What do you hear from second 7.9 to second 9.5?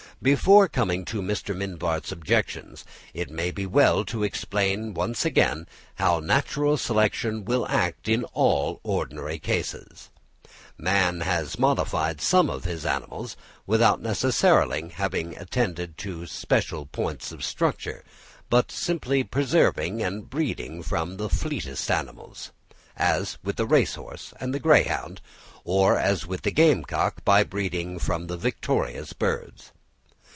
in all ordinary